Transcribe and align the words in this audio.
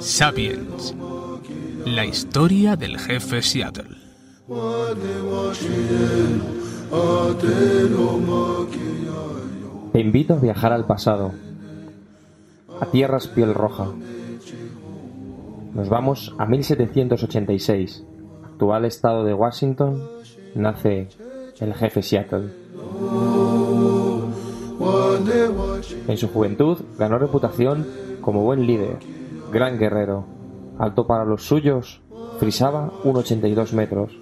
Sapiens, 0.00 0.94
la 1.86 2.04
historia 2.04 2.76
del 2.76 2.98
jefe 2.98 3.40
Seattle. 3.42 3.96
Te 9.92 10.00
invito 10.00 10.34
a 10.34 10.36
viajar 10.36 10.72
al 10.72 10.86
pasado, 10.86 11.32
a 12.80 12.86
tierras 12.86 13.28
piel 13.28 13.54
roja. 13.54 13.88
Nos 15.74 15.88
vamos 15.88 16.34
a 16.38 16.44
1786, 16.44 18.04
actual 18.44 18.84
estado 18.84 19.24
de 19.24 19.34
Washington, 19.34 20.02
nace 20.54 21.08
el 21.60 21.74
jefe 21.74 22.02
Seattle. 22.02 22.50
En 26.06 26.16
su 26.16 26.28
juventud 26.28 26.78
ganó 26.98 27.18
reputación 27.18 27.86
como 28.20 28.42
buen 28.42 28.66
líder, 28.66 28.98
gran 29.52 29.78
guerrero, 29.78 30.24
alto 30.78 31.06
para 31.06 31.24
los 31.24 31.44
suyos, 31.44 32.00
frisaba 32.38 32.92
1,82 33.04 33.72
metros. 33.72 34.18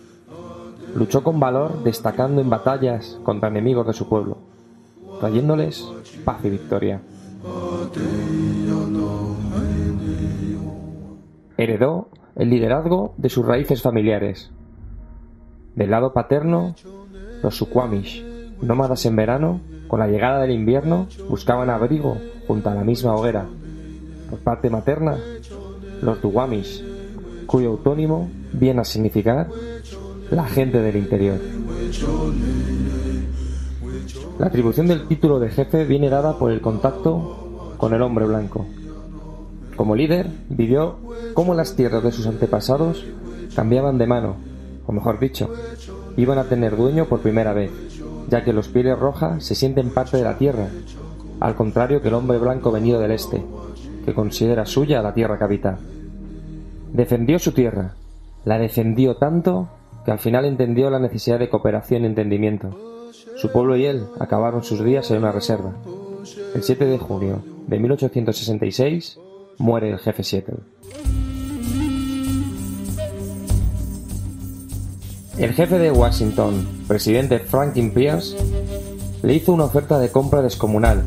Luchó 0.95 1.23
con 1.23 1.39
valor 1.39 1.83
destacando 1.83 2.41
en 2.41 2.49
batallas 2.49 3.19
contra 3.23 3.49
enemigos 3.49 3.87
de 3.87 3.93
su 3.93 4.09
pueblo, 4.09 4.39
trayéndoles 5.21 5.87
paz 6.25 6.45
y 6.45 6.51
victoria. 6.51 7.03
Heredó 11.59 12.09
el 12.35 12.51
liderazgo 12.51 13.15
de 13.17 13.29
sus 13.29 13.45
raíces 13.45 13.83
familiares. 13.83 14.51
Del 15.77 15.91
lado 15.91 16.15
paterno, 16.15 16.75
los 17.43 17.55
Suquamish, 17.55 18.25
nómadas 18.63 19.05
en 19.05 19.15
verano, 19.15 19.61
con 19.89 20.01
la 20.01 20.09
llegada 20.09 20.41
del 20.41 20.51
invierno 20.51 21.07
buscaban 21.29 21.69
abrigo 21.69 22.17
junto 22.47 22.71
a 22.71 22.75
la 22.75 22.83
misma 22.83 23.15
hoguera. 23.15 23.47
Por 24.31 24.39
parte 24.41 24.71
materna, 24.71 25.19
los 26.01 26.21
Duwamish, 26.23 26.83
cuyo 27.47 27.71
autónimo 27.71 28.31
viene 28.55 28.81
a 28.81 28.85
significar 28.85 29.49
la 30.31 30.47
gente 30.47 30.81
del 30.81 30.97
interior. 30.97 31.39
La 34.39 34.47
atribución 34.47 34.89
del 34.89 35.07
título 35.07 35.39
de 35.39 35.51
jefe 35.51 35.85
viene 35.85 36.09
dada 36.09 36.39
por 36.39 36.53
el 36.53 36.63
contacto 36.63 37.75
con 37.77 37.93
el 37.93 38.01
hombre 38.01 38.27
blanco. 38.27 38.65
Como 39.77 39.95
líder, 39.95 40.27
vivió 40.49 40.97
cómo 41.35 41.53
las 41.53 41.77
tierras 41.77 42.03
de 42.03 42.13
sus 42.13 42.27
antepasados 42.27 43.05
cambiaban 43.55 43.99
de 43.99 44.07
mano, 44.07 44.37
o 44.87 44.93
mejor 44.93 45.19
dicho, 45.19 45.51
iban 46.17 46.39
a 46.39 46.45
tener 46.45 46.77
dueño 46.77 47.07
por 47.07 47.21
primera 47.21 47.53
vez, 47.53 47.71
ya 48.29 48.45
que 48.45 48.53
los 48.53 48.69
pieles 48.69 48.99
rojas 48.99 49.45
se 49.45 49.55
sienten 49.55 49.91
parte 49.91 50.17
de 50.17 50.25
la 50.25 50.39
tierra, 50.39 50.69
al 51.41 51.55
contrario 51.55 52.01
que 52.01 52.09
el 52.09 52.15
hombre 52.15 52.39
blanco 52.39 52.73
venido 52.73 53.01
del 53.01 53.13
este, 53.13 53.43
que 54.05 54.15
considera 54.15 54.67
suya 54.67 55.03
la 55.03 55.15
tierra 55.15 55.39
que 55.39 55.45
habita. 55.45 55.79
Defendió 56.93 57.39
su 57.39 57.53
tierra, 57.53 57.95
la 58.45 58.59
defendió 58.59 59.17
tanto 59.17 59.69
que 60.05 60.13
al 60.13 60.19
final 60.19 60.45
entendió 60.45 60.89
la 60.89 61.01
necesidad 61.01 61.39
de 61.39 61.49
cooperación 61.49 62.05
y 62.05 62.07
entendimiento. 62.07 62.71
Su 63.37 63.51
pueblo 63.51 63.77
y 63.77 63.85
él 63.85 64.07
acabaron 64.21 64.63
sus 64.63 64.83
días 64.83 65.11
en 65.11 65.19
una 65.19 65.33
reserva. 65.33 65.73
El 66.55 66.63
7 66.63 66.87
de 66.87 66.99
junio 66.99 67.43
de 67.67 67.79
1866 67.79 69.19
muere 69.59 69.91
el 69.91 69.99
jefe 69.99 70.23
Seattle. 70.23 70.59
El 75.39 75.53
jefe 75.53 75.79
de 75.79 75.91
Washington, 75.91 76.67
presidente 76.89 77.39
Franklin 77.41 77.93
Pierce, 77.93 78.35
le 79.23 79.35
hizo 79.35 79.53
una 79.53 79.65
oferta 79.65 79.99
de 79.99 80.11
compra 80.11 80.41
descomunal. 80.41 81.07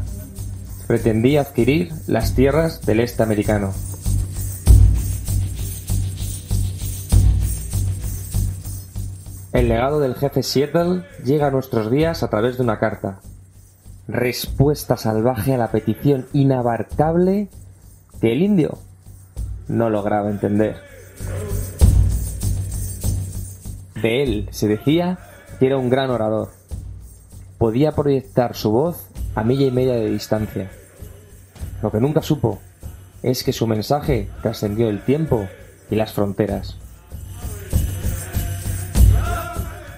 Pretendía 0.85 1.41
adquirir 1.41 1.91
las 2.05 2.35
tierras 2.35 2.85
del 2.85 2.99
este 2.99 3.23
americano. 3.23 3.73
El 9.51 9.67
legado 9.67 9.99
del 9.99 10.13
jefe 10.13 10.43
Seattle 10.43 11.05
llega 11.25 11.47
a 11.47 11.51
nuestros 11.51 11.89
días 11.89 12.21
a 12.21 12.29
través 12.29 12.57
de 12.57 12.63
una 12.63 12.77
carta. 12.77 13.21
Respuesta 14.07 14.95
salvaje 14.95 15.55
a 15.55 15.57
la 15.57 15.71
petición 15.71 16.27
inabarcable 16.33 17.49
que 18.21 18.31
el 18.31 18.43
indio 18.43 18.77
no 19.67 19.89
lograba 19.89 20.29
entender. 20.29 20.77
De 24.01 24.23
él 24.23 24.49
se 24.51 24.67
decía 24.67 25.19
que 25.59 25.67
era 25.67 25.77
un 25.77 25.89
gran 25.89 26.09
orador. 26.09 26.49
Podía 27.57 27.91
proyectar 27.91 28.55
su 28.55 28.71
voz 28.71 29.07
a 29.35 29.43
milla 29.43 29.65
y 29.65 29.71
media 29.71 29.95
de 29.95 30.09
distancia. 30.09 30.71
Lo 31.81 31.91
que 31.91 31.99
nunca 31.99 32.21
supo 32.21 32.59
es 33.23 33.43
que 33.43 33.51
su 33.51 33.67
mensaje 33.67 34.29
trascendió 34.41 34.89
el 34.89 35.03
tiempo 35.03 35.47
y 35.89 35.95
las 35.95 36.13
fronteras. 36.13 36.77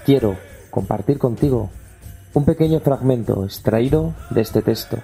Quiero 0.06 0.38
compartir 0.72 1.20
contigo 1.20 1.70
un 2.34 2.46
pequeño 2.46 2.80
fragmento 2.80 3.44
extraído 3.46 4.16
de 4.32 4.42
este 4.42 4.64
texto, 4.64 4.98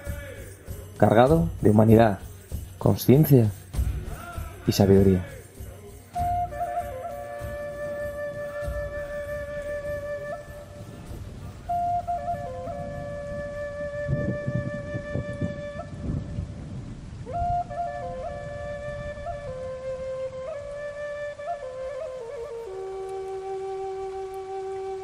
cargado 0.96 1.48
de 1.60 1.70
humanidad, 1.70 2.18
conciencia 2.78 3.50
y 4.66 4.72
sabiduría. 4.72 5.37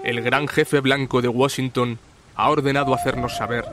El 0.04 0.20
gran 0.20 0.46
jefe 0.48 0.80
blanco 0.80 1.22
de 1.22 1.28
Washington 1.28 1.98
ha 2.36 2.50
ordenado 2.50 2.94
hacernos 2.94 3.38
saber 3.38 3.64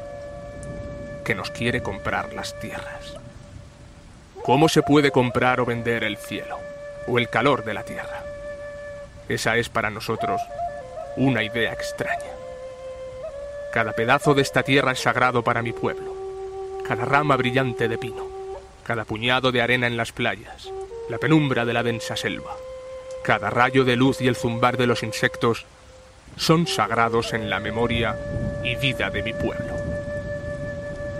que 1.26 1.36
nos 1.36 1.52
quiere 1.52 1.84
comprar 1.84 2.34
las 2.34 2.58
tierras. 2.62 3.18
¿Cómo 4.42 4.70
se 4.70 4.82
puede 4.82 5.12
comprar 5.12 5.60
o 5.60 5.66
vender 5.66 6.06
el 6.06 6.16
cielo 6.16 6.58
o 7.06 7.20
el 7.20 7.30
calor 7.30 7.66
de 7.66 7.74
la 7.74 7.84
tierra? 7.84 8.24
Esa 9.28 9.58
es 9.58 9.68
para 9.68 9.90
nosotros 9.90 10.42
una 11.18 11.44
idea 11.44 11.74
extraña. 11.74 12.32
Cada 13.74 13.92
pedazo 13.92 14.34
de 14.34 14.42
esta 14.42 14.64
tierra 14.64 14.94
es 14.94 15.00
sagrado 15.00 15.44
para 15.44 15.62
mi 15.62 15.74
pueblo, 15.74 16.16
cada 16.88 17.04
rama 17.04 17.36
brillante 17.36 17.90
de 17.90 17.98
pino, 17.98 18.26
cada 18.86 19.04
puñado 19.04 19.52
de 19.52 19.62
arena 19.62 19.86
en 19.86 19.98
las 19.98 20.14
playas, 20.14 20.72
la 21.10 21.18
penumbra 21.18 21.66
de 21.66 21.74
la 21.74 21.84
densa 21.84 22.16
selva, 22.16 22.56
cada 23.22 23.50
rayo 23.50 23.84
de 23.84 23.98
luz 23.98 24.22
y 24.22 24.30
el 24.30 24.38
zumbar 24.38 24.78
de 24.78 24.88
los 24.88 25.04
insectos 25.04 25.66
son 26.38 26.68
sagrados 26.68 27.34
en 27.34 27.50
la 27.50 27.60
memoria 27.60 28.18
y 28.64 28.76
vida 28.76 29.10
de 29.10 29.24
mi 29.24 29.34
pueblo. 29.34 29.76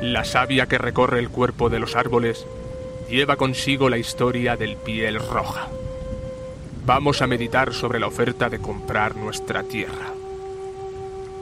La 0.02 0.24
savia 0.24 0.66
que 0.66 0.78
recorre 0.78 1.20
el 1.20 1.30
cuerpo 1.30 1.70
de 1.70 1.80
los 1.80 1.96
árboles 1.96 2.46
lleva 3.10 3.36
consigo 3.36 3.90
la 3.90 3.98
historia 3.98 4.58
del 4.58 4.78
piel 4.78 5.20
roja. 5.20 5.68
Vamos 6.86 7.22
a 7.22 7.28
meditar 7.28 7.74
sobre 7.74 8.00
la 8.00 8.08
oferta 8.08 8.50
de 8.50 8.60
comprar 8.60 9.16
nuestra 9.16 9.64
tierra. 9.64 10.08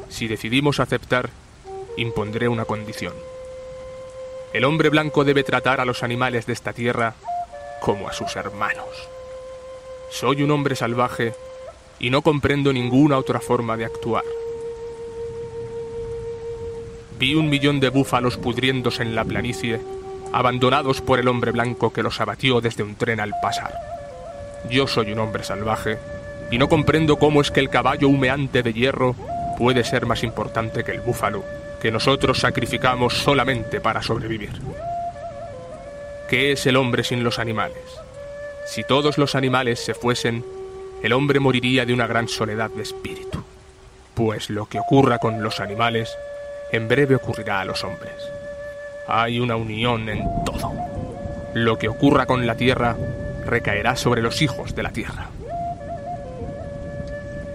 Si 0.09 0.27
decidimos 0.27 0.79
aceptar, 0.79 1.29
impondré 1.95 2.47
una 2.47 2.65
condición. 2.65 3.13
El 4.51 4.65
hombre 4.65 4.89
blanco 4.89 5.23
debe 5.23 5.43
tratar 5.43 5.79
a 5.79 5.85
los 5.85 6.03
animales 6.03 6.45
de 6.45 6.53
esta 6.53 6.73
tierra 6.73 7.13
como 7.79 8.09
a 8.09 8.13
sus 8.13 8.35
hermanos. 8.35 9.07
Soy 10.09 10.41
un 10.41 10.51
hombre 10.51 10.75
salvaje 10.75 11.33
y 11.99 12.09
no 12.09 12.21
comprendo 12.21 12.71
ninguna 12.73 13.17
otra 13.17 13.39
forma 13.39 13.77
de 13.77 13.85
actuar. 13.85 14.23
Vi 17.19 17.35
un 17.35 17.49
millón 17.49 17.79
de 17.79 17.89
búfalos 17.89 18.37
pudriéndose 18.37 19.03
en 19.03 19.13
la 19.13 19.25
planicie, 19.25 19.81
abandonados 20.31 21.01
por 21.01 21.19
el 21.19 21.27
hombre 21.27 21.51
blanco 21.51 21.91
que 21.91 22.03
los 22.03 22.21
abatió 22.21 22.61
desde 22.61 22.83
un 22.83 22.95
tren 22.95 23.19
al 23.19 23.33
pasar. 23.41 23.73
Yo 24.69 24.87
soy 24.87 25.11
un 25.11 25.19
hombre 25.19 25.43
salvaje 25.43 25.97
y 26.51 26.57
no 26.57 26.69
comprendo 26.69 27.17
cómo 27.17 27.41
es 27.41 27.51
que 27.51 27.59
el 27.59 27.69
caballo 27.69 28.07
humeante 28.07 28.63
de 28.63 28.73
hierro 28.73 29.15
puede 29.57 29.83
ser 29.83 30.05
más 30.05 30.23
importante 30.23 30.85
que 30.85 30.91
el 30.91 31.01
búfalo, 31.01 31.43
que 31.81 31.91
nosotros 31.91 32.39
sacrificamos 32.39 33.15
solamente 33.15 33.81
para 33.81 34.01
sobrevivir. 34.01 34.51
¿Qué 36.29 36.53
es 36.53 36.65
el 36.67 36.77
hombre 36.77 37.03
sin 37.03 37.23
los 37.23 37.39
animales? 37.39 37.83
Si 38.65 38.83
todos 38.83 39.17
los 39.17 39.35
animales 39.35 39.83
se 39.83 39.93
fuesen, 39.93 40.45
el 41.01 41.13
hombre 41.13 41.39
moriría 41.39 41.85
de 41.85 41.93
una 41.93 42.07
gran 42.07 42.27
soledad 42.27 42.69
de 42.69 42.83
espíritu, 42.83 43.43
pues 44.15 44.49
lo 44.49 44.65
que 44.65 44.79
ocurra 44.79 45.19
con 45.19 45.41
los 45.41 45.59
animales 45.59 46.09
en 46.71 46.87
breve 46.87 47.15
ocurrirá 47.15 47.61
a 47.61 47.65
los 47.65 47.83
hombres. 47.83 48.13
Hay 49.07 49.39
una 49.39 49.55
unión 49.55 50.09
en 50.09 50.23
todo. 50.45 50.71
Lo 51.53 51.77
que 51.79 51.87
ocurra 51.87 52.25
con 52.25 52.45
la 52.45 52.55
tierra 52.55 52.95
recaerá 53.45 53.95
sobre 53.95 54.21
los 54.21 54.41
hijos 54.41 54.75
de 54.75 54.83
la 54.83 54.91
tierra. 54.91 55.29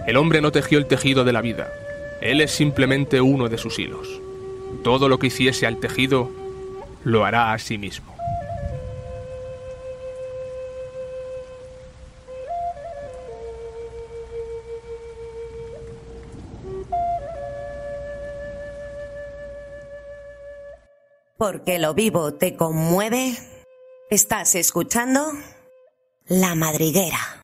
El 0.07 0.17
hombre 0.17 0.41
no 0.41 0.51
tejió 0.51 0.77
el 0.77 0.85
tejido 0.85 1.23
de 1.23 1.33
la 1.33 1.41
vida. 1.41 1.67
Él 2.21 2.41
es 2.41 2.51
simplemente 2.51 3.21
uno 3.21 3.47
de 3.47 3.57
sus 3.57 3.79
hilos. 3.79 4.21
Todo 4.83 5.07
lo 5.07 5.17
que 5.17 5.27
hiciese 5.27 5.65
al 5.65 5.77
tejido, 5.77 6.29
lo 7.03 7.25
hará 7.25 7.53
a 7.53 7.59
sí 7.59 7.77
mismo. 7.77 8.14
Porque 21.37 21.79
lo 21.79 21.93
vivo 21.93 22.33
te 22.33 22.55
conmueve. 22.55 23.35
Estás 24.09 24.55
escuchando 24.55 25.33
La 26.27 26.55
Madriguera. 26.55 27.43